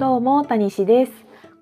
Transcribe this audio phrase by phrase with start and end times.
[0.00, 1.12] どうも、谷氏です。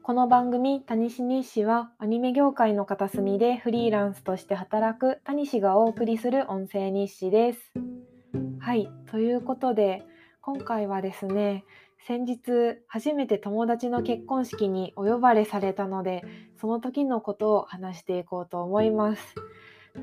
[0.04, 7.72] この番組、谷氏日誌は、アニメ業界の片隅でフリーランスとして働く谷氏がお送りする音声日誌です。
[8.60, 10.04] はい、ということで、
[10.40, 11.64] 今回はですね、
[12.06, 16.22] 先日初めて友達の結婚式にお呼ばれされたので、
[16.60, 19.34] その時のことを話していこうと思います。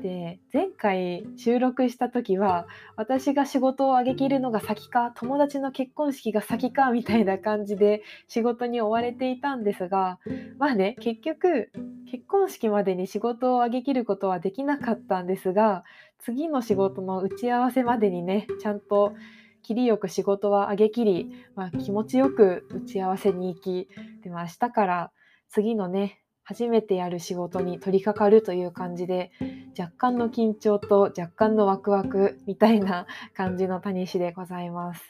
[0.02, 2.66] で前回収録した時は
[2.96, 10.18] 私が仕事を上げきるのが先か友達の結婚式が先かみたいな感じで仕事に追われていたんですが
[10.58, 11.70] まあね結局
[12.10, 15.84] 結婚式までに仕事を上げきることはできなかったんですが
[16.18, 19.14] 次の仕事の打ち合わせまでにねちゃんと
[19.62, 23.88] 切りよく仕事は上げきり、まあ、気持ちよく打ち合わせに行き
[24.22, 25.10] で、も明日から
[25.48, 29.32] 次のね初めてやる仕事に取り掛かるという感じで
[29.76, 35.02] 若干の緊張と若干のワクワクみたいな感じの谷氏でございます。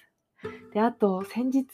[0.72, 1.66] であと先日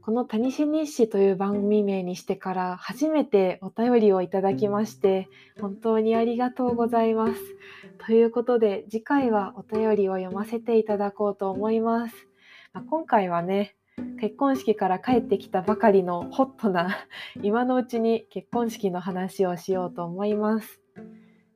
[0.00, 5.28] この「谷氏日誌」という番組名にしてから初めてお便りをいただきまして
[5.60, 7.42] 本当にありがとうございます。
[8.06, 12.26] ということで次回はお便りを読ませていただこうと思います。
[12.72, 13.76] まあ、今回はね
[14.20, 16.96] 結婚式から帰ってきたばかりのホットな
[17.42, 20.80] 今のうちに結婚式の話をしようと思います。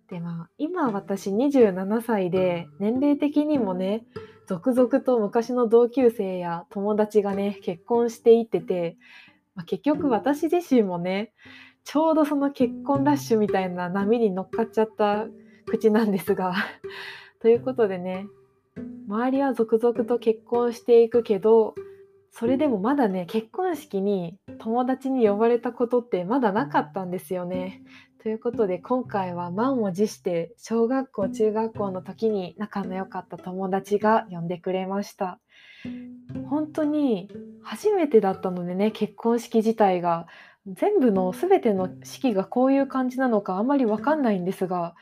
[0.09, 4.05] でまあ今私27歳で年齢的にもね
[4.47, 8.97] 続々と昔の同級生や友達がね結婚していってて、
[9.55, 11.33] まあ、結局私自身もね
[11.85, 15.27] ちょうどその結婚ラッシュみたいな波に乗っかっちゃった
[15.67, 16.55] 口なんですが
[17.41, 18.27] ということでね
[19.09, 21.75] 周りは続々と結婚していくけど
[22.33, 27.83] それでもまだね結婚式に友達に呼ばれたことってまだなかったんですよね。
[28.23, 35.41] ということで今回は満を持して小学校中学校の時に仲の良かった友達が呼んでくれました。
[36.49, 37.29] 本当に
[37.63, 40.27] 初めてだったのでね結婚式自体が
[40.67, 44.95] 全部の全ての式がこういう感じなのかあんまり分かんないんですが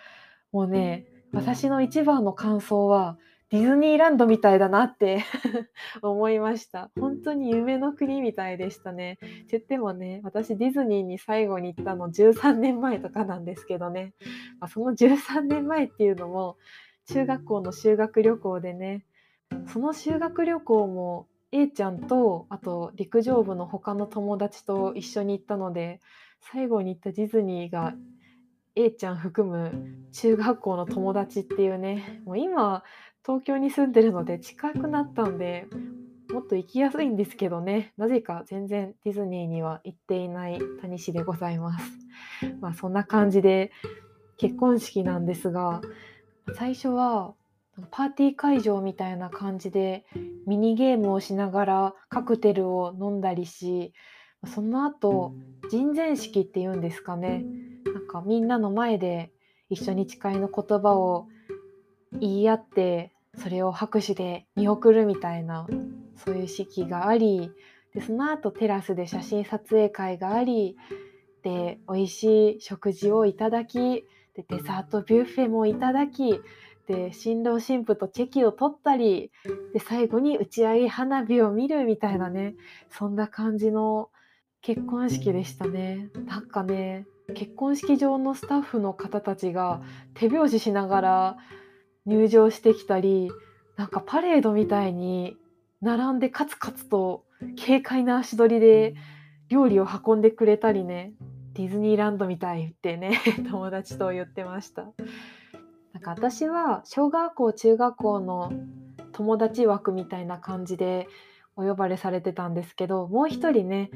[0.51, 3.19] もうね私の一番の感想は
[3.51, 5.25] ディズニーランドみたいだなって
[6.03, 6.91] 思いました。
[6.99, 9.15] 本当に夢の国みたいでしたね。
[9.15, 14.15] って言ってもね、私ディズニーに最後に行ったの13年前とかなんですけどね、
[14.61, 16.59] まあ、その13年前っていうのも
[17.07, 19.05] 中学校の修学旅行でね、
[19.67, 26.01] その修学旅行も A ちゃんとあと陸上部の他の友達と一緒に行ったので
[26.41, 27.95] 最後に行ったディズニーが
[28.77, 32.85] A ちゃん含む中学校の友達っていうねもう今
[33.25, 35.67] 東京に住んでるので近くなったんで
[36.33, 37.93] もっと行きやすいんですけどね。
[37.97, 41.85] なぜか全然ディズニーには行っていない谷氏でございます。
[42.61, 43.73] まあそんな感じで
[44.37, 45.81] 結婚式なんですが
[46.55, 47.35] 最初は
[47.91, 50.05] パーティー会場みたいな感じで
[50.47, 53.93] ミニゲームをしながらカクテルを飲んだりし
[54.47, 55.35] その後
[55.71, 57.45] 人前式っていうんですかね。
[57.93, 59.33] なんかみんなの前で
[59.69, 61.29] 一緒に誓いの言葉を
[62.13, 65.67] 言い合ってそれを拍手で見送るみたいな
[66.17, 67.53] そういう式があり
[67.95, 70.77] でその後テラスで写真撮影会があり
[71.43, 74.05] で美味しい食事をいただき
[74.35, 76.41] でデザートビュッフェもいただき
[76.87, 79.31] で新郎新婦とチェキを取ったり
[79.73, 82.55] で最後に打ち上げ花火を見るみたいなね
[82.91, 84.11] そんな感じの
[84.61, 86.11] 結婚式でしたね。
[86.27, 89.81] なんかね結婚式場のスタッフの方たちが
[90.15, 91.37] 手拍子しながら
[92.07, 93.31] 入場してきたり
[93.77, 95.37] なんかパレードみたいに
[95.81, 97.25] 並んでカツカツと
[97.65, 98.95] 軽快な足取りで
[99.49, 101.13] 料理を運んでくれたりね
[101.55, 104.93] ディズニーランドみたいってね 友達と言ってました。
[105.93, 108.53] なんか私は小学校中学校の
[109.13, 111.09] 友達枠みたいな感じで
[111.57, 113.91] お呼ばれされてたんですけどもう一人ね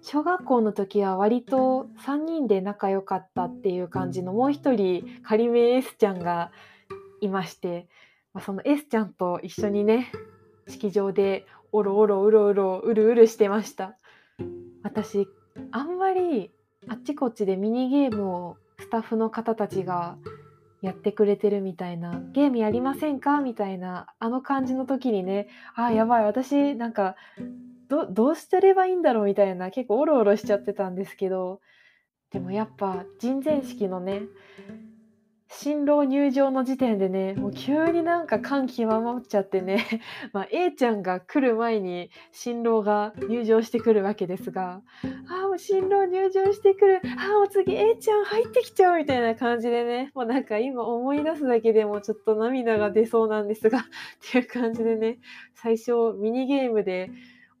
[0.00, 6.52] 小学校の時は割と3人で仲良かったっていう感じのもう一人仮名 S ちゃんが
[7.24, 7.88] いまして、
[8.32, 10.10] まあ、その S ちゃんと一緒にね
[10.68, 13.96] 式場でおろおろうろうろうるうるしてました。
[14.82, 15.26] 私
[15.70, 16.50] あんまり
[16.88, 20.16] あっちこっちでミニゲームをスタッフの方たちが
[20.82, 23.40] やってくれてるみたいなゲームやりませんか？
[23.40, 27.16] みたいなあの感じの時にねあやばい私なんか
[27.88, 29.24] どどうしてればいいんだろう？
[29.24, 31.60] みたいな結構オロオロしちゃってたんですけど
[32.30, 34.22] でもやっぱ人前式のね
[35.48, 39.84] 新郎入場の時点でねもう急になんか感極まっちゃってね、
[40.32, 44.82] まあ、A ちゃんが来る前に新郎が入場してくるわけですが
[45.28, 47.00] ああもう新郎入場してくる。
[47.18, 53.82] ああもう次 A ちゃん入ってきちゃうみたいな感じでねもうなんか今思い出すだけでもちょっと涙が出そうなんですがっ
[54.32, 55.18] ていう感じでね
[55.54, 57.10] 最初ミニゲームで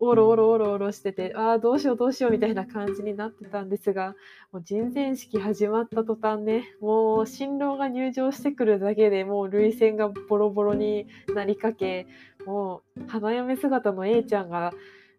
[0.06, 4.14] おろおろおろおろしててああどうしようどうしようみたいな感じになってたんですが
[4.52, 12.06] もう人前式始まった途端ねもう新郎が入場してくるだけでもう涙腺がボロボロになりかけ
[12.46, 14.72] もう花嫁姿の A ちゃんが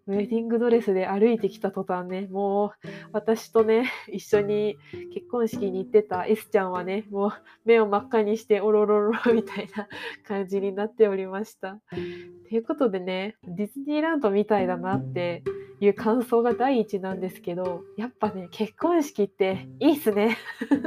[0.07, 4.77] ウェディングドレスで歩いてきた途端ね、もう私とね、一緒に
[5.13, 7.33] 結婚式に行ってた S ちゃんはね、もう
[7.65, 9.87] 目を真っ赤にしておろろろみたいな
[10.27, 11.79] 感じになっておりました。
[11.89, 15.43] ということでね、ディズニーランドみたいだなって
[15.79, 20.37] いう感想が第一なんですけど、やっぱね、結婚式っていいっすね。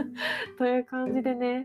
[0.59, 1.65] という感じでね、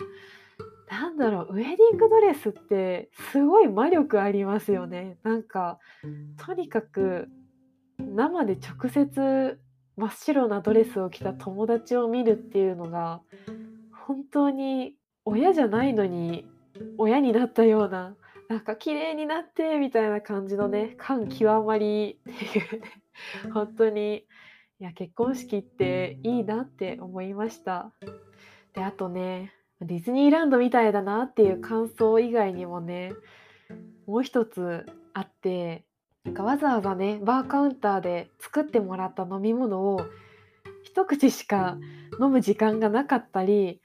[0.90, 5.80] なんだろうウェディングドレスってすごい魔力ありますよねなんか
[6.46, 7.30] とにかく
[8.04, 9.60] 生で直接
[9.96, 13.22] 真っ白なドレスを着た友達を見るっていうのが
[14.08, 14.96] 本当に
[15.26, 16.48] 親じゃないのに
[16.98, 18.16] 親になったような
[18.50, 22.92] なんか綺麗になってみたいな感じのね感極まりっていうね
[23.54, 24.26] 本当に
[24.80, 27.94] いや結婚式っていいなって思いました。
[28.74, 33.14] であとねディズニーランドみたいだなっていう感想以外にもね
[34.06, 35.86] もう一つあって
[36.26, 40.06] なんかわざわざねバーカウンターで作ってもらった飲み物を
[40.84, 41.78] 一口しか
[42.20, 43.82] 飲む時間がなかったり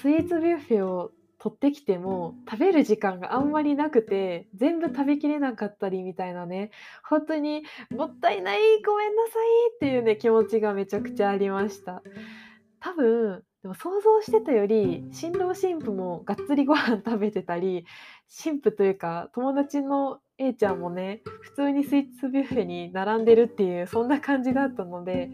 [0.00, 6.70] スイーツビュッフェを取ってきても食べる時間があんまりなくて全部食べきれなかったりみたいなね
[7.06, 12.02] 本当にもったいないごめんなさいっていうね気持ちがめちゃくちゃありました。
[12.80, 17.84] 多分でも想像してたより新郎新婦もがっつりご飯食べてたり
[18.28, 25.30] 新婦というか友達の A ちゃんもね普通にスイーツビュッフェに並んでるっていうそんな感じだったので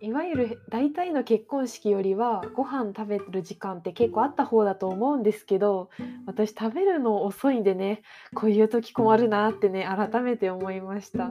[0.00, 5.90] いわゆる大体の結婚式よりはご飯食べる時間って結構あった方だと思うんですけど
[6.26, 8.02] 私食べるの遅いんでね
[8.34, 11.30] こういう時困るなってね改めて思いました。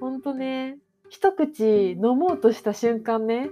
[0.00, 0.78] ほんとね
[1.08, 3.50] 一口飲もうとした瞬間ね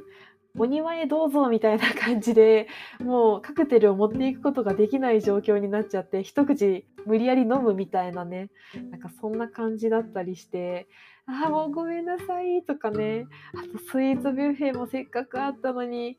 [0.56, 2.68] お庭へどうぞみたいな感じで
[3.00, 8.50] もうカクテルを持っていくことができない状況になっちゃって一口無理やり飲むみたいなね。
[8.90, 10.88] なんかそんな感じだったりして
[11.26, 13.26] ああもうごめんなさいとかね。
[13.54, 16.18] あとスイーツビュッフェもせっかくあったのに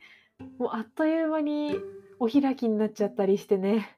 [0.57, 1.75] もうあっという間に
[2.19, 3.97] お開きになっちゃったりしてね。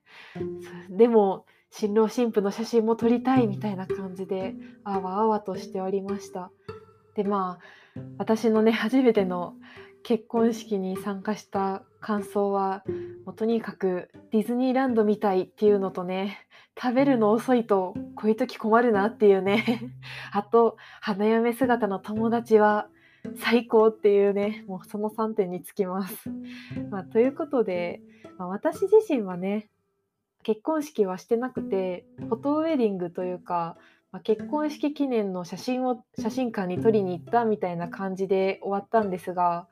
[0.89, 6.51] でも新郎新婦の写真も撮りたいみたいな感じであわあわとしておりました。
[7.15, 9.55] でまあ私のね初めての
[10.03, 12.83] 結婚式に参加した感想は
[13.25, 16.47] もうとにかくディズニーランドみたいっていうのとね
[16.81, 19.93] 食べるの遅いとこういう時困るなっていうね
[20.33, 22.87] あと花嫁姿の友達は
[23.35, 26.29] 最高っていうねもうその3点につきます。
[26.89, 28.01] まあ、ということで、
[28.37, 29.69] まあ、私自身はね
[30.43, 33.77] 結婚式はしてなくてフォトウェディングというか、
[34.11, 39.67] まあ、結婚式記念の写真を写真館に撮りに行ったみたいな感じで終わったんですが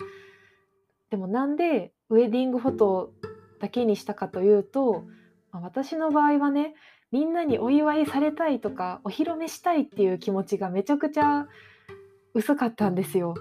[1.10, 3.14] でもなんでウェディングフォト
[3.60, 5.04] だけにしたかというと、
[5.52, 6.74] まあ、私の場合はね
[7.12, 11.48] みんなにお祝いされたいとかお披露目したいっていう気持ちがめちゃくちゃ
[12.34, 13.34] 薄かったんですよ。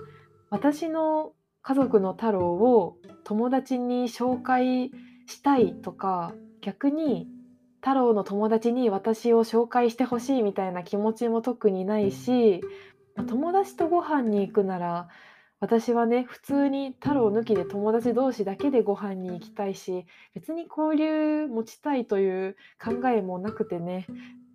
[0.48, 4.90] 私の家族の太郎を友達に紹介
[5.26, 7.28] したいとか逆に
[7.80, 12.60] 太郎の友達に私を紹介してほしいみたいな気持ちも特にないし
[13.29, 15.08] 友達とご飯に行くなら
[15.60, 24.06] 私はね普通に太郎抜きで友達同士だけでご飯に行きたいし別に交流持ちたいという考えもなくてね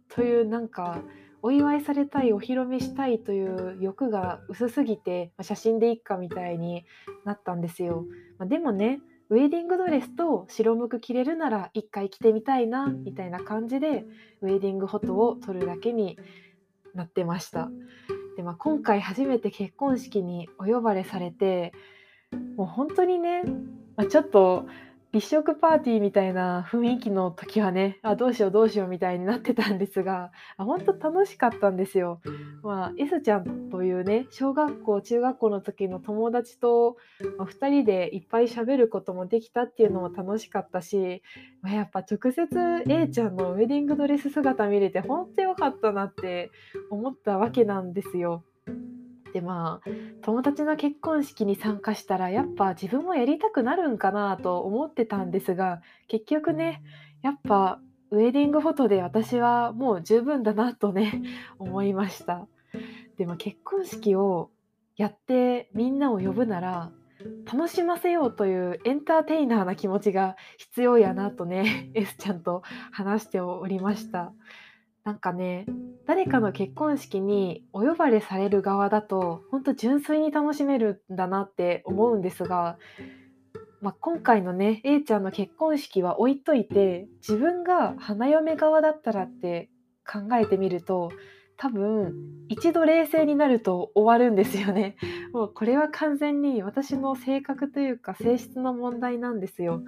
[0.10, 1.02] というなんか
[1.42, 6.86] お祝いされたいお披露目したいという欲が薄すぎて、ま写真でいっかみたいに
[7.26, 8.06] なったんですよ。
[8.38, 14.06] まあ、でもねウェディングドレスと白むく着れるなら一回着てみたいなみたいな感じで
[14.42, 16.18] ウェディングフォトを撮るだけに
[16.94, 17.70] なってました。
[18.38, 21.74] で、まあ、今回初めて結婚式にお呼ばれされて
[22.58, 23.44] もう本当にね、
[23.96, 24.66] まあ、ちょっと
[25.14, 32.20] 立食パーティーみたいな雰囲気の時はねあどうしようどうしようみたいになってたんですがあ本当楽しかったんですよ。
[32.64, 36.98] まあ、S ちゃんというね小学校中学校の時の友達と、
[37.38, 41.22] まあ、2人でいっぱい喋ることもできたっていうのも楽しかったし、
[41.62, 46.50] まあ、やっぱ直接 A ちゃんのウェディングドレス姿見れて本当良かったなって
[46.90, 48.44] 思ったわけなんですよ。
[49.34, 49.90] でまあ
[50.22, 56.84] 友達の結婚式に参加したらやっぱ自分もやりたくなるんかなと思ってたんですが結局ね
[57.24, 57.80] やっぱ
[58.12, 61.24] ウェディングフォトで私はもう十分だなとね
[61.58, 62.48] 思いました。
[63.18, 64.52] でも結婚式を
[64.96, 66.92] やってみんなを呼ぶなら
[67.52, 74.34] 楽しませようというエンターテイナーな気持ちが必要やなとね S ちゃんと話しておりました。
[75.04, 75.66] なんかね
[76.06, 82.78] 誰かの結婚式にお呼ばれされる側だと本当純粋に楽しめるんだなって思うんですが、
[83.82, 89.70] まあ、今回のね A ちゃんの結婚式は置いといて自分が花嫁側だったらって
[90.06, 91.12] 考えてみると
[91.58, 92.14] 多分
[92.50, 94.98] 一度冷静になると終わるんですよね。
[95.34, 99.84] もうこれは完全に私の性格というか性質の問題なんですよ。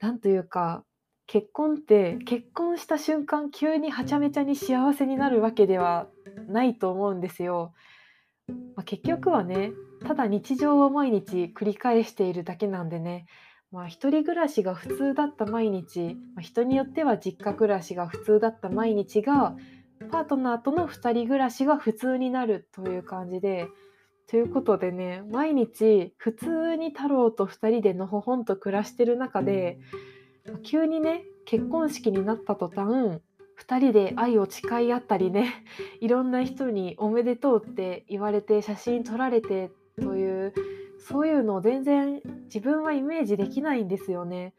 [0.00, 0.84] なんというか
[1.30, 6.08] 結婚って結婚した瞬間急にはちゃめちゃに幸せになるわけでは
[6.48, 7.72] ないと思うんですよ。
[8.74, 9.70] まあ、結局はね
[10.04, 13.26] ただ日常を毎日繰り返しているだけなんでね。
[13.70, 19.54] まあ、一人暮らしが普通だった毎日、まあ、人によっては実家暮らしが普通だった毎日が
[20.10, 23.68] パートナーとの2人暮らしが普通になるという感じで
[24.26, 29.78] ということでね毎日普通に太郎と2人でのほほんと暮らしてる中で
[30.62, 33.20] 急にね結婚式になった途端
[33.60, 35.64] 2人で愛を誓い合ったりね
[36.00, 40.54] いろんな人におめでとうって言われて写真撮られてという
[40.98, 44.54] そういうのを全然自分はイメージできないんですよね。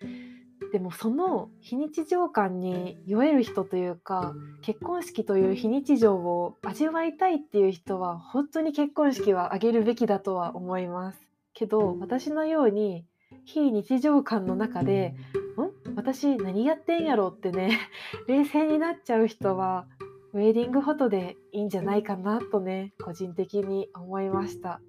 [0.72, 11.20] でもその非日常感に酔える人というか結婚式という非日常を味わいたいっていう人は本当に結婚式は挙げるべきだとは思います
[11.54, 13.06] けど私のように
[13.44, 15.16] 非日常感の中で
[15.60, 17.78] 「ん私何やってんやろ?」ってね
[18.28, 19.88] 冷静になっちゃう人は
[20.34, 24.82] ウェディングフォトでいいんじゃないかなとね個人的に思いました。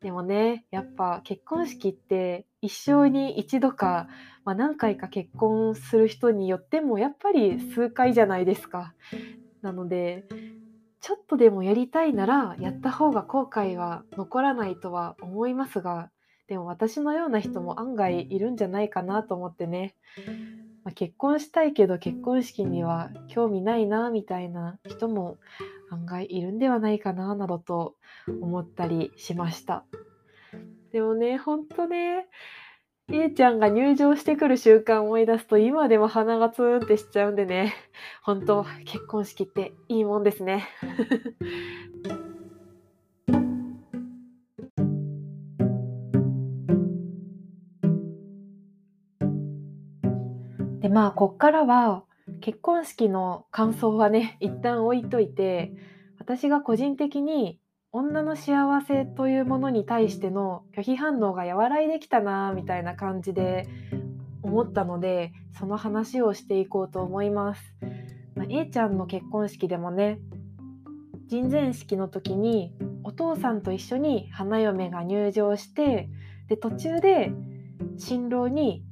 [0.00, 4.08] でもねやっぱ結婚式って一生に一度か、
[4.44, 8.94] まあ、何回か結婚する人によってもやっぱり数回じゃないですか。
[9.62, 10.26] なので
[11.00, 16.10] ちょっとでもやりたいならやった方が後悔は残らないとは思いますが
[16.46, 19.94] でも私のような人も案外いるんじゃないかなと思ってね、
[20.84, 25.38] まあ、結婚したいけど結婚式には興味ないなみたいな人も
[25.90, 27.94] 案外いるんではないかななどと
[28.28, 29.84] 思ったりしました。
[30.92, 32.28] でもね、ほんとね、
[33.10, 37.74] A ちゃんが入場してくる瞬間思い出すと今でも鼻がツーンってしちゃうんでね、
[38.22, 40.68] 本当結婚式っていいもんですね。
[50.94, 52.04] まあこっからは
[52.40, 55.74] 結婚式の感想はね 一旦置いといて
[56.20, 57.58] 私が個人的に
[57.90, 63.66] 女の幸せというものに対しての拒否反応が和らいできたなみたいな感じで
[64.42, 67.74] 思ったのでその話をしていこうと思います。
[68.36, 70.20] まあ、A ちゃんの結婚式でもね
[71.26, 72.72] 人前式の時に
[73.02, 76.08] お父さんと一緒に花嫁が入場して
[76.48, 77.32] で途中で
[77.96, 78.84] 新郎に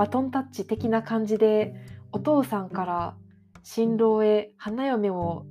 [0.00, 1.74] バトンタッチ的な感じで
[2.10, 3.16] お父さんから
[3.62, 5.44] 新郎へ花嫁を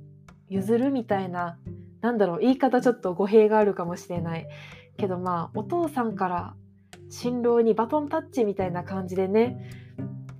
[0.48, 1.56] 譲るみたいな
[2.00, 4.48] なんだろう言い方ちょっと語弊があるかもしれない
[4.98, 6.54] けどまあお父さんから
[7.10, 9.70] 新郎にバトンタッチみたいな感じでね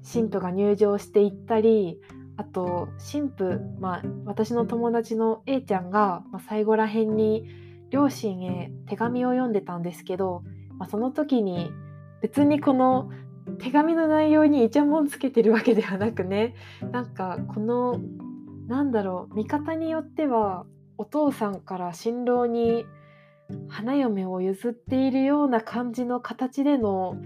[0.02, 2.00] 新婦が入場していったり
[2.36, 7.44] あと新婦、まあ、私の友達の A ちゃんが、まあ、最後らへんに
[7.90, 10.42] 両親へ手紙を読んでたんですけど、
[10.80, 11.70] まあ、その時に
[12.20, 13.08] 別にこの
[13.58, 16.54] 手紙の内容にイチャモンつけてるわけではなくね。
[16.90, 18.00] なんかこの
[18.66, 20.64] なんだろう見方によっては
[20.96, 22.86] お父さんから新郎に
[23.68, 27.16] 花嫁を譲っているような感じの形での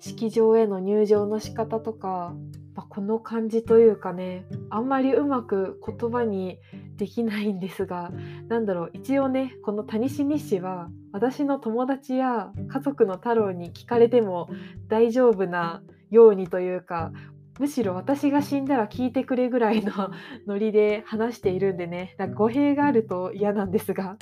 [0.00, 2.34] 式場への入場の仕方とか、
[2.74, 6.58] まあ、この感じというかねあんまりうまく言葉に
[6.96, 8.10] できないんですが
[8.48, 14.50] 何だろう一応ねこの谷氏日誌は私の友達や家族の太郎に聞かれても
[14.88, 17.12] 大丈夫なようにというか
[17.58, 19.92] むしろ私が死んだら聞いてくれぐらいの
[20.46, 24.16] ノリで話しているんでねなんか語弊があると嫌なんですが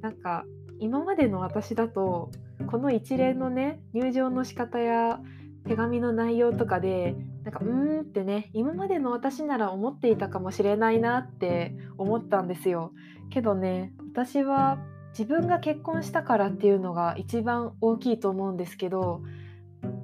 [0.00, 0.44] なんか
[0.78, 2.30] 今までの私だと
[2.66, 5.20] この一連のね入場の仕方や
[5.66, 7.16] 手紙の内容とかで
[7.46, 12.92] なんかうーんってね今までの私なら思っていたかもしれないなって思ったんですよ。
[13.30, 14.78] けどね私は
[15.10, 19.22] 自分が結婚したからっていうのが一番大きいと思うんですけど、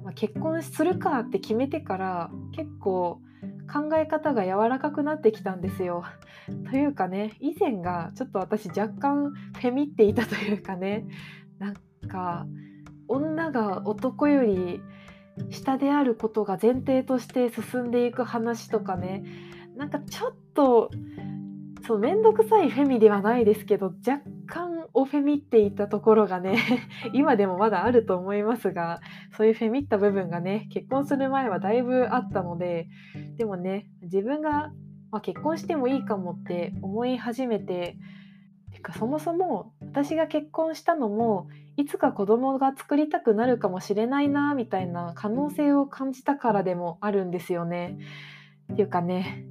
[0.05, 3.19] まあ、結婚するかって決めてから結構
[3.71, 6.05] 考え方が柔らかくなってきたんですよ。
[6.71, 11.05] というかね以前がちょっと私若干フェミっていたというかね
[11.59, 11.73] なん
[12.07, 12.47] か
[13.09, 14.81] 女が男より
[15.49, 19.23] 下であることが前提として進んでいく話とかね。
[19.75, 20.91] なんかちょっと
[21.85, 26.59] そう面倒くさいフェミではないですけど若干おフェミっていたところがね
[27.11, 32.87] 今でもまだあると思いますがそういうフェミった部分がね結婚する前はだいぶあったので
[33.37, 34.71] でもね自分が
[35.13, 37.97] まあ、結婚してもいいかもって思い始めて
[38.73, 41.47] てかそもそも私が結婚したのも
[41.77, 47.99] いつか子供が作りたくなるかもしれないなみたいな可能性を感じたからでもあるんですよね。
[48.73, 49.45] っていうかね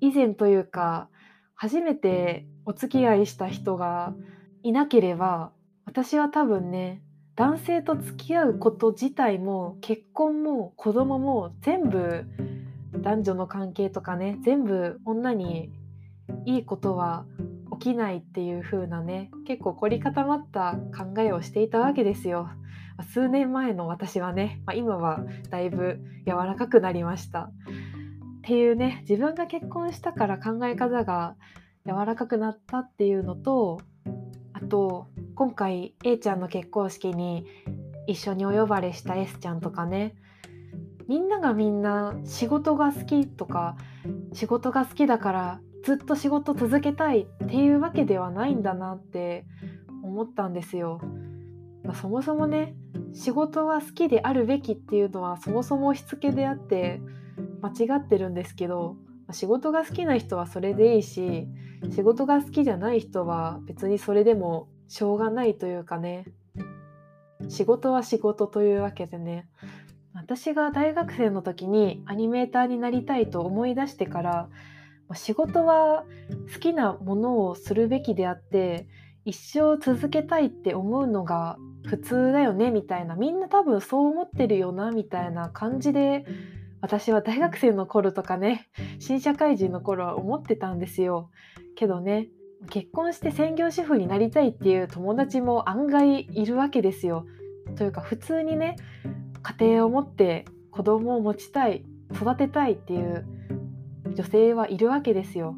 [0.00, 1.08] 以前というか
[1.56, 4.14] 初めてお付き合いした人が
[4.62, 5.50] いなければ
[5.86, 7.02] 私は多分ね
[7.34, 12.26] 男性と付き合うこと自体も結婚も子供も全部
[12.98, 15.72] 男女の関係とかね全部女に
[16.46, 17.26] いいことは
[17.78, 22.48] 起きないっていう風なね結構凝り固まった考えをしていたわけですよ。
[23.12, 27.50] 数年前の私はね、まあ、今はだいぶ柔らかくなりました。
[28.44, 31.34] っていうね自分が結婚したから考え方が
[31.86, 33.80] 柔らかくなったっていうのと
[34.52, 37.46] あと今回 A ちゃんの結婚式に
[38.06, 40.14] 一緒にお呼ばれした S ちゃんとかね
[41.08, 43.76] みんながみんな仕事が好きとか
[44.32, 49.44] 仕事が好きだからずっと仕事続けたいっていうわけではないんだなって
[50.02, 51.00] 思ったんですよ。
[51.84, 52.74] まあ、そもそもね
[53.12, 57.02] 仕事は好きであるべきっていうのはそもそもしつけであって
[57.60, 58.96] 間違ってるんですけど
[59.30, 61.46] 仕事が好きな人はそれでいいし
[61.90, 66.24] 仕事が好きじゃない人は別にそれでもしょうがないというかね
[67.48, 69.46] 仕事は仕事というわけでね
[70.14, 74.48] 私が大学生の時にアニメーターになりたいと思い出してから
[75.14, 76.04] 仕事は
[76.52, 78.86] 好きなものをするべきであって
[79.24, 81.56] 一生続けたいって思うのが
[81.86, 86.24] 普通だよねみたいなみんな多分そう思ってるよなみたいな感じで
[86.80, 88.68] 私は大学生の頃とかね
[88.98, 91.30] 新社会人の頃は思ってたんですよ。
[91.76, 92.28] けどね
[92.70, 97.26] 結婚して専業主婦になりたいっていう友達も案外いるわけですよ。
[97.76, 98.76] というか普通にね
[99.42, 103.26] 家庭を持って子供を持ちたい育てたいっていう
[104.14, 105.56] 女性はいるわけですよ。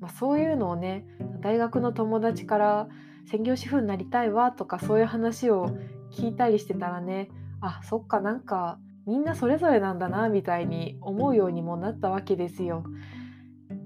[0.00, 1.06] まあ、そういうのをね
[1.40, 2.88] 大学の友達から
[3.26, 5.76] 専業主婦になりたいわとかそういう話を
[6.12, 12.84] 聞いたりしてたらねあそっかなんかみんなそれぞれなんだなみたいに思うようにもなったわけですよ。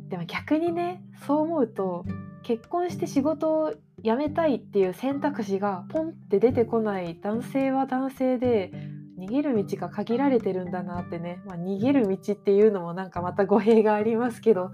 [0.09, 2.05] でも逆にねそう思うと
[2.43, 8.73] 結婚して仕事を辞めたいっていう選択肢がポンって出てこない男性は男性で
[9.19, 14.71] 逃げる道が限られてるんだなってね、まあ、逃げる道っていうのもなんかまた語弊がありますけど。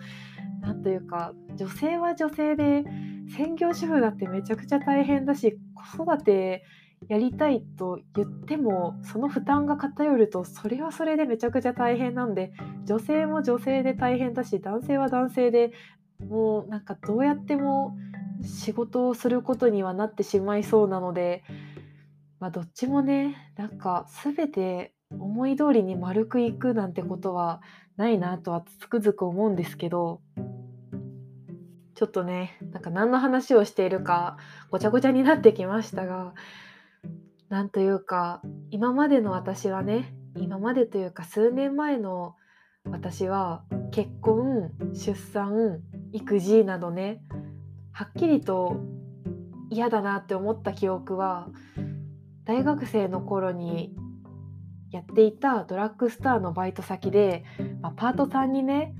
[0.64, 2.85] 何というか女性は女性で
[3.37, 5.59] 専業主婦だってめちゃくちゃ大変だし
[5.96, 6.64] 子育て
[7.09, 12.52] やりたいと言ってもその負担が偏るとそれはそれでめちゃくちゃ大変なんで
[12.87, 15.72] 女性も女性で大変だし男性は男性で
[16.26, 17.94] もうなんかどうやっても
[18.42, 21.44] 仕事をすることにはなってしまいそうなので
[22.44, 27.62] まあ、どっちもねなんか全て思い通りに丸くいくなんてことは
[27.96, 30.20] ないなとはつくづく思うんですけど
[31.94, 34.37] ちょっとねなんか何の話をしているか
[34.70, 36.35] ごちゃごちゃになってきましたが
[37.48, 42.35] なんというか今までの私はね今までというか数年前の
[42.85, 45.80] 私は結婚出産
[46.12, 47.22] 育児などね
[47.92, 48.83] はっきりと
[49.70, 51.48] 嫌だなって思った記憶は
[52.44, 53.94] 大学生の頃に
[54.90, 57.44] やっていたドラッグストアのバイト先で、
[57.80, 58.94] まあ、パートさんにね、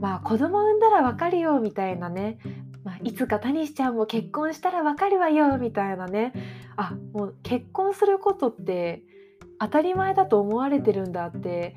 [0.00, 2.38] まあ、子供産んだらわかるよみたいなね、
[2.84, 6.32] まあ、いつかタニシちゃんも結婚したらわかるわよみたいなね
[6.76, 9.02] あもう結婚することって
[9.58, 11.76] 当たり前だと思われてるんだって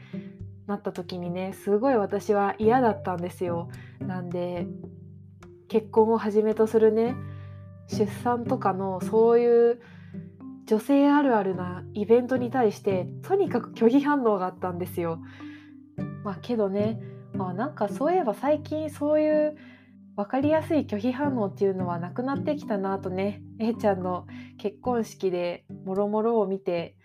[0.68, 3.70] なった時にねすごい私は嫌だったんですよ。
[4.00, 4.68] なんで
[5.68, 7.16] 結婚をはじめとするね
[7.88, 9.82] 出産とかのそういう
[10.70, 15.20] 女性あるあるなイベントに対してとにかく拒否反応があったんですよ。
[16.24, 17.00] まあけどね、
[17.34, 19.58] まあ、なんかそういえば最近そういう
[20.16, 24.28] 分かりやすい拒否反応っていうのはなくなってきたなとね A ちゃんの
[24.60, 26.96] 結婚式でもろもろを見て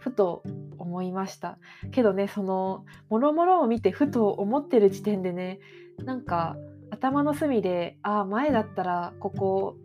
[0.00, 0.42] ふと
[0.78, 1.58] 思いました
[1.92, 5.60] けどねそのもろもろを見てふと思ってる時点でね
[6.04, 6.56] なんか
[6.90, 9.76] 頭の隅でああ前だったらここ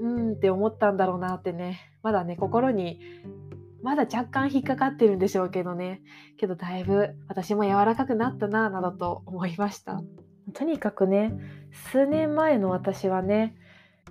[0.00, 1.80] うんって思ったんだろうなってね。
[2.02, 3.00] まだね心に
[3.82, 6.02] まだ若干引っかかってるんでしょうけどね。
[6.38, 10.00] けどだいぶ私も柔らかくなったななどと思いました。
[10.54, 11.32] とにかくね
[11.90, 13.56] 数年前の私はね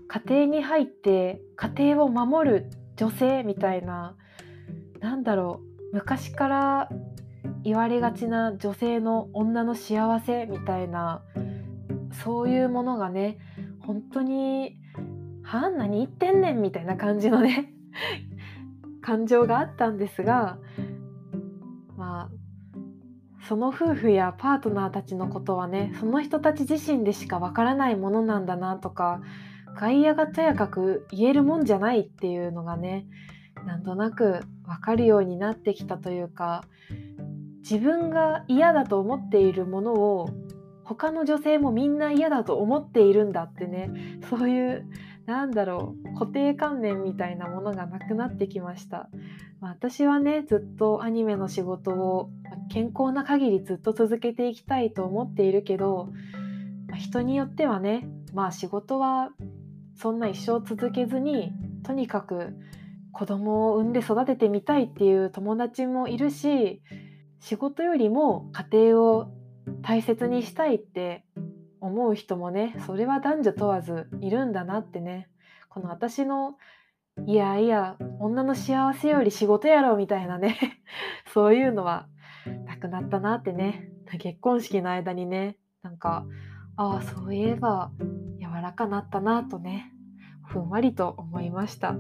[0.08, 4.15] 家庭に入って家庭を守る女性みたいな
[5.00, 6.89] なんだろう昔から
[7.63, 11.23] 言われがちな女性の女の幸せみたいな
[12.23, 13.39] そういうものがね
[13.80, 14.78] 本当に
[15.48, 17.72] はん何言ってんねんみたいな感じのね
[19.02, 20.58] 感情があったんですが
[21.96, 22.30] まあ
[23.48, 29.22] その夫婦やパートナーたちのことはねその人たち自身でしかわからないものなんだなとか
[29.80, 33.06] 外野がとやかく言えるもんじゃないっていうのがね
[33.66, 36.66] なんとなくわかるようになってきたというか
[37.60, 40.30] 自分が嫌だと思っているものを
[40.84, 44.86] 他の女性もみんな嫌だと思っているんだってねそういう
[45.28, 49.10] なんだろう固定観念みたいなものがなくなってきました、
[49.60, 52.30] まあ、私はねずっとアニメの仕事を
[52.72, 56.10] 健康な限りずっと続けていきたいと思っているけど、
[56.88, 59.32] まあ、人によってはねまあ仕事は
[59.96, 61.52] そんな一生続けずに
[61.84, 62.56] とにかく
[63.12, 66.82] 子供を産んで育ててみたいっていう友達もいるし
[67.42, 69.32] 仕事よりも家庭を
[69.82, 71.26] 大切にしたいって
[71.82, 75.30] 思う人もねそれは男女問わずいるんだなってね。
[75.70, 76.58] この私の
[77.26, 80.58] いやいや女の幸せより仕事やろみたいなね。
[81.34, 82.08] そういうのは
[82.66, 83.92] なくなったなってね。
[84.20, 86.26] 結婚式の間にねなんか
[86.76, 87.92] ああそういえば
[88.40, 89.94] 柔らかなったなとね。
[90.46, 91.96] ふんわりと思いました。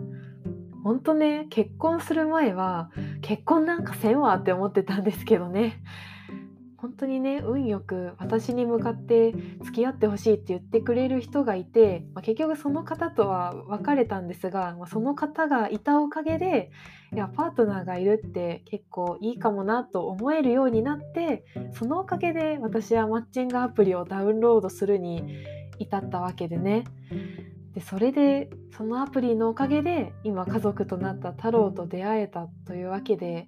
[0.83, 5.81] 本当ね結婚する前は結婚なんかせんわって思ってたんですけどね
[6.77, 16.71] 本当にね運よく私に向かって付き合ってほしいって言ってくれる人がいて、まあ、結局その方とは別れたんですが、まあ、その方がいたおかげで
[17.13, 25.23] いやパートナーがいるって結構いいかもなと思えるようになってそのおかげで私はマッチングアプリをダウンロードするに
[25.79, 26.83] 至ったわけでね。
[27.73, 33.47] でそれでそのアプリのおかげで今家族となった太郎と出会えたというわけで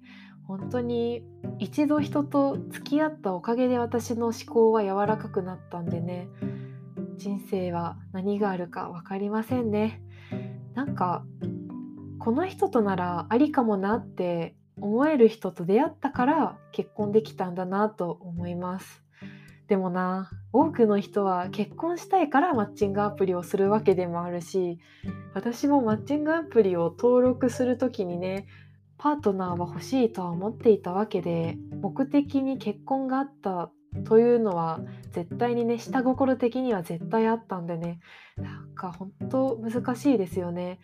[0.50, 1.22] 本当に
[1.60, 6.28] 一度人と付き合ったおかげで私の思考は柔らかくなったんでね。
[7.16, 10.02] 人生は何があるか分かりませんね。
[10.74, 11.24] なんか
[12.18, 19.04] この人とならありかもなって思える人と出会ったから結婚できたんだなと思います。
[19.68, 24.80] でもな多くの人は結婚したいからマッチングアプリをするわけでもあるし
[25.32, 28.48] 私もマッチングアプリを登録する時にね
[29.02, 33.70] パートナーは欲しいとは思っていたわけで目的に結婚があった
[34.04, 34.80] というのは
[35.12, 38.00] 絶対にね下心的には絶対あったんでね
[38.36, 40.80] なんか本当難しいですよね。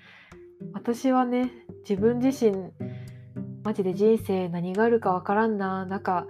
[0.72, 1.52] 私はね
[1.86, 2.70] 自分自身
[3.62, 6.26] マジで人生何があるかわからんななんか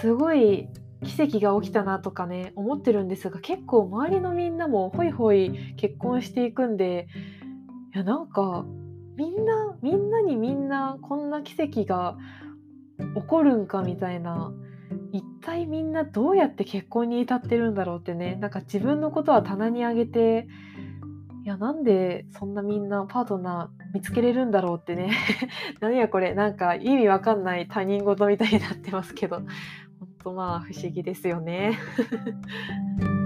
[0.00, 0.68] すごい
[1.04, 7.06] 奇跡が起きたなとかね思ってるんですが結構周りのみんなもホイホイ結婚していくんで
[7.94, 8.64] いやなんか
[9.18, 12.16] みんなみんなにみんなこんな奇跡が
[13.16, 14.52] 起こるんかみたいな。
[15.12, 18.36] 一体みんなどうやって結婚に至ってるんだろうってね。
[18.36, 20.46] なんか自分のことは棚に上げて
[21.44, 25.10] いやなんでそんなみんなパートナー見つけれるんだろうってね。
[25.80, 26.34] 何やこれ。
[26.34, 29.38] なんか意味わかんない他人事みたいになってますけど。
[29.38, 29.46] 本
[30.22, 31.76] 当まあ不思議ですよね。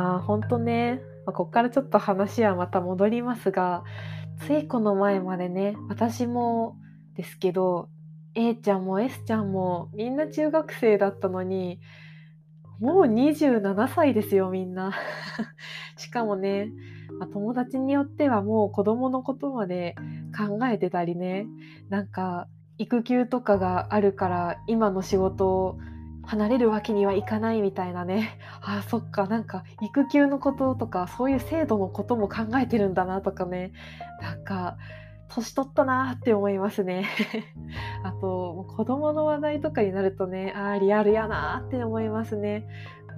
[0.00, 3.84] まあ本当ね、まあ、ここからちょっと話はまた戻りますが
[4.46, 6.76] ついこの前までね私も
[7.16, 7.90] ですけど
[8.34, 11.80] A ちゃんも S ちゃんもみんな中学生だったのに
[12.80, 14.94] もう27歳ですよみんな。
[15.98, 16.72] しかもね、
[17.18, 19.96] まあ、友達によってはもう子供のことまで
[20.34, 21.46] 考えてたりね。
[21.90, 25.78] なんか育休とかがあるから今の仕事を
[26.30, 28.38] 離れるわけにはいかないみたいなね。
[28.62, 29.26] あそっか。
[29.26, 33.72] なんか育休のこととかそういう制度のことも考えてるんだなとかね。
[34.22, 34.76] なんか
[35.28, 37.06] 年取ったなって思いますね。
[38.04, 42.64] あと子供の話題とかになるとねあリアルやなって思いますね。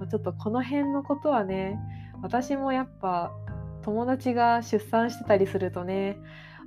[0.09, 1.79] ちょっとこの辺のことはね
[2.23, 3.31] 私もやっぱ
[3.83, 6.17] 友達が出産してたりするとね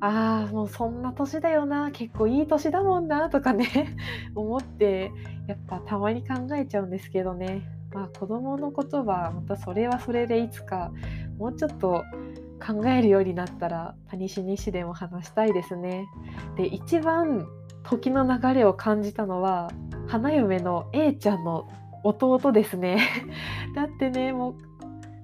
[0.00, 3.96] ああもうそんな年だよな結構いい年だもんなとかね
[4.35, 5.12] 思って
[5.46, 10.92] やっぱたまに考えちゃうんですけどねまあ子供のことはまたそれはそれでいつか
[11.38, 12.04] もうちょっと
[12.64, 16.06] 考えるようになったら谷西西でも話したいですね。
[16.56, 17.46] で一番
[17.82, 19.70] 時の流れを感じたのは
[20.06, 21.68] 花嫁の A ちゃんの
[22.02, 22.98] 弟ですね。
[23.74, 24.54] だってねもう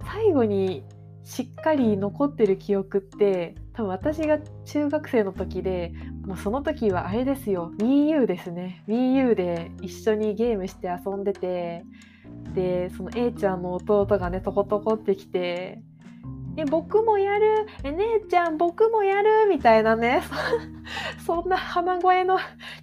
[0.05, 0.85] 最後に
[1.25, 5.93] しっかり残ってる記憶って多分私が中学生の時で
[6.27, 7.73] もうその時はあれですよ。
[7.79, 8.85] WiiU ですね。
[8.87, 11.85] WiiU で一緒にゲームして遊んでて
[12.55, 15.81] でその A ちゃんの弟がねトコトコってきて
[16.57, 17.67] え僕もやる？
[17.83, 19.47] え姉ちゃん僕もやる？
[19.49, 20.23] みたいなね。
[21.25, 22.39] そんな鼻声の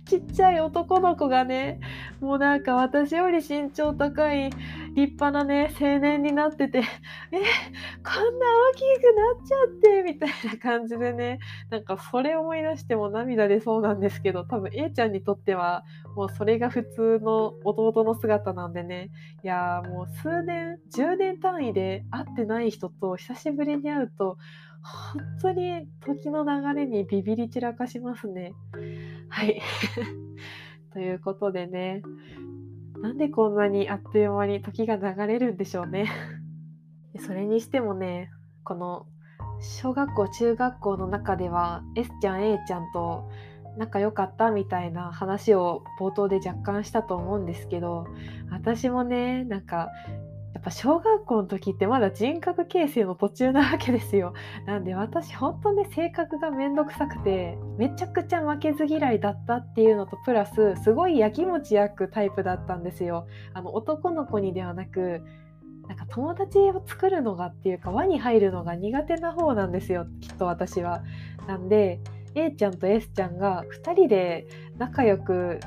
[0.09, 1.79] ちっちゃい男の子がね
[2.19, 4.49] もうなんか私より身長高い
[4.95, 11.37] 立派なね青年になってて えこんな大きくなっちゃってみたいな感じでね
[11.69, 19.11] なんかそれ思い出しても涙出そうなんですけど多分 A ちゃんにとってはもうそれが普通の弟の姿なんでね
[19.43, 24.39] いやもう数年10年単位で会ってない人と久しぶりに会うと
[24.81, 28.53] 本当に時の流れにビビり散らかしますね。
[29.29, 29.61] はい
[30.93, 32.01] ということでね
[33.01, 36.07] なんでこんなにあっという間に時が流れるんでしょうね。
[37.19, 38.31] それにしてもね
[38.63, 39.05] この
[39.59, 43.29] 小学校中学校の中では S ちゃん A ちゃんと
[43.77, 48.07] 仲良かったみたいな話を冒頭で若干したと思うんですけど
[48.51, 49.89] 私もねなんか
[50.53, 54.33] やっぱ小学校の時ってまだ人格形成の途中なわけですよ。
[54.65, 63.27] なんで私本当ね性格がめんどくさくてめちゃくちゃ負けず嫌いだったっていうのとプラスすごいやきもち焼くタイプだったんですよ。
[63.53, 65.21] あの男の子にではなく
[65.87, 71.03] なんか友達を作るのがっていうか輪に入るのが苦手な方なんですよきっと私は。
[71.47, 71.99] なんで
[72.35, 75.59] A ちゃんと S ちゃんが2人で仲良く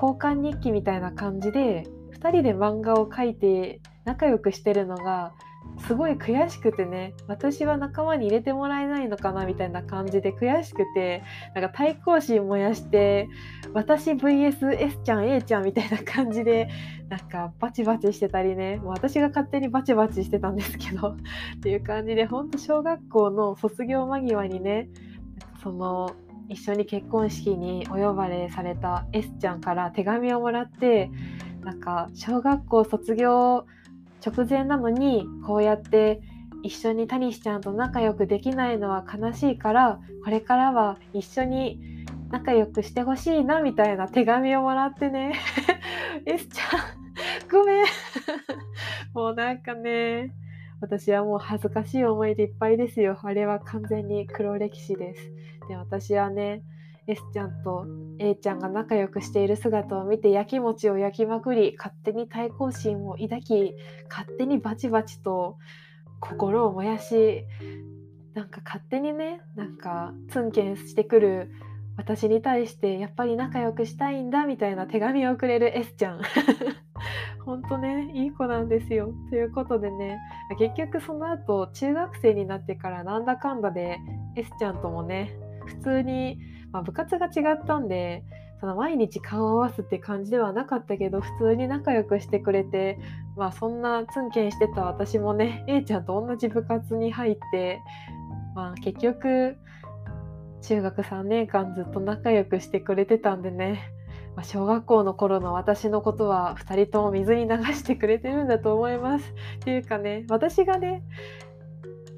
[0.00, 5.34] 交換日記みたいな感じで2人で漫画を描いて仲良くしてるのが
[5.86, 11.22] すごい悔しくてね私は仲間に入れてもらえないのかなみたいな感じで悔しくて
[11.54, 13.28] なんか対抗心燃やして
[13.74, 16.70] 私 VSS ちゃん A ちゃんみたいな感じで
[17.10, 21.16] なんかバチバチしてたりねもう私が勝手にバチバチしてたんですけどっ
[21.60, 24.88] ていう感じでほんと小学校の卒業間際にね
[25.62, 26.16] その
[26.48, 31.10] 一緒に結婚式にお呼ばれされた S ちゃんから手紙をもらって
[31.62, 33.66] なんか小学校卒業
[34.24, 36.20] 直前なのにこうやって
[36.62, 45.32] 一緒にタニシちゃんと仲良くできないのは悲しいからこれからは一緒に仲良くしてほしいなみたいな手紙をもらってね。
[46.26, 47.84] S ちゃんごめん。
[49.14, 50.34] もうなんかね
[50.80, 53.18] 私はもう恥ずかしい思いでいっぱいですよ。
[53.22, 55.32] あれは完全に黒歴史です。
[55.68, 56.62] で私はね
[57.08, 57.86] S ちゃんと
[58.18, 63.74] A ちゃんが仲良くしている姿を見てやきもちを焼きまくり勝手に対抗心を抱き
[64.10, 65.56] 勝手にバチバチと
[66.20, 67.44] 心を燃やし
[68.34, 71.50] なんか勝手にねなんかツンケンしてくる
[71.96, 76.20] 私に対してやっぱり仲良くしたいんだみたいな手紙をくれる S ちゃん。
[77.44, 79.12] ほんとねいい子なんですよ。
[79.30, 80.18] ということでね
[80.58, 83.98] 結局その後中学生になってからなんだかんだで
[84.36, 85.34] S ちゃんともね
[85.66, 86.38] 普通に
[86.72, 88.22] まあ、部活が違ったんで
[88.60, 92.98] その毎日顔を合わすって感じではなかったけど普通に仲良くしてくれて、
[93.36, 97.80] まあ、そんなツンケンしてた私もね A ちゃんと同じ部活に入って、
[98.54, 99.56] まあ、結局
[100.62, 103.92] 中学3年間ずっと仲良くしてくれてたんでね、
[104.34, 109.34] まあ、小学校の頃の私のことは2人とも水に流してくれてるんだと思います。
[109.56, 111.04] っていうかね私がね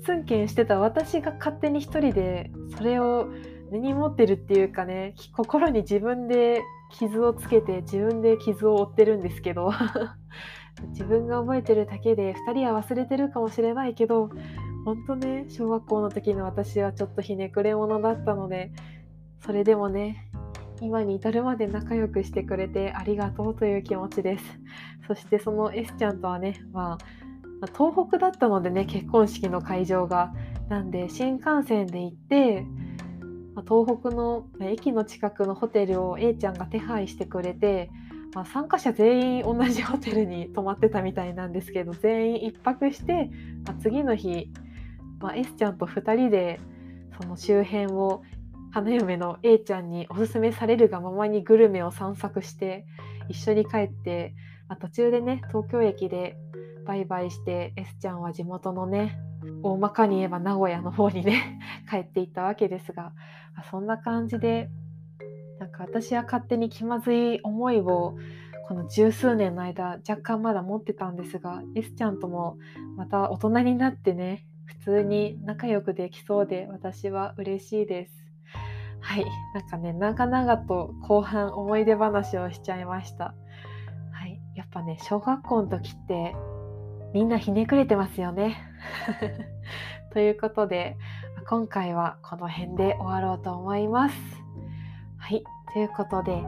[0.07, 3.29] ツンケンしてた私が勝手に一人でそれを
[3.71, 9.73] 根に持ってるっていうかね心に自分で傷をつけて自分で傷を負ってるんですけど
[10.91, 14.31] 自分が覚えてるだけで2人は忘れてるかもしれないけど
[14.85, 18.73] 本当ね小学校の時の私はちょっとひねくれ者だったので
[19.41, 20.29] それでもね
[20.81, 24.45] 今に至るまで仲良くしてくれてありがとうという気持ちです。
[25.07, 26.97] そしてその S ちゃんとはね、ま
[27.61, 30.33] あ、東北だったのでね結婚式の会場が。
[30.71, 32.65] なんで新幹線で行って、
[33.63, 37.91] 東北の駅の近くのホテルを A ちゃんが手配してくれて、
[38.35, 43.31] まあ、参加者全員同じホテルに泊まってたみたいなんですけど全員1泊して、
[43.67, 44.51] まあ、次の日、
[45.21, 46.61] まあ、S ちゃんと2人で
[47.21, 48.23] その周辺を
[48.73, 52.87] 花嫁の A ちゃんにおすすめされるがままにグルメを散策して
[53.29, 54.35] 一緒に帰って、
[54.69, 56.37] まあ、途中でね東京駅で
[56.87, 59.19] バイバイして S ちゃんは地元のね
[59.63, 61.59] 大まかに言えば名古屋の方にね
[61.91, 63.13] 帰っていったわけですが
[63.71, 64.71] そんな感じで
[65.59, 68.17] なんか私は勝手に気まずい思いを
[68.69, 72.57] この十数年の間若干まだ持ってたんですが S ちゃんとも
[72.97, 78.13] また大人になってね普通に仲良くできそうで私は嬉しいです。
[79.01, 83.35] はい、なんかね長々と後半思い出話をしちゃいました。
[84.13, 86.37] はい、やっぱね小学校の時って
[87.13, 88.57] みんなひねくれてますよね。
[90.13, 90.97] ということで
[91.51, 94.15] 今回はこの辺で終わろうと思います。
[95.19, 96.45] はい、ということで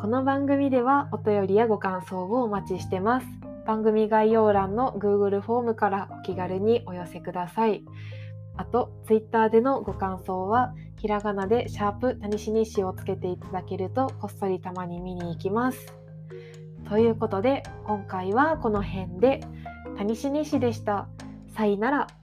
[0.00, 3.26] この番組ではお便りやご感想をお待ちしてます。
[3.66, 7.82] 番組概要欄の Google フォームからお気軽にお寄せください。
[8.56, 15.92] あと、Twitter でのご感想は、ひらがなでシャープタニシニシをつけていただけるとこっそりたまに見に行きます。
[16.88, 19.40] ということで、今回はこの辺で、
[19.96, 21.08] タニシニシでした。
[21.48, 22.17] さいなら。